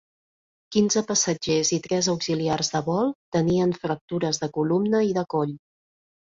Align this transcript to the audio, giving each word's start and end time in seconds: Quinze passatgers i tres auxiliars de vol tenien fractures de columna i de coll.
Quinze 0.75 1.03
passatgers 1.11 1.71
i 1.77 1.79
tres 1.89 2.09
auxiliars 2.15 2.73
de 2.77 2.83
vol 2.89 3.13
tenien 3.37 3.77
fractures 3.87 4.43
de 4.47 4.53
columna 4.59 5.07
i 5.13 5.17
de 5.23 5.29
coll. 5.39 5.57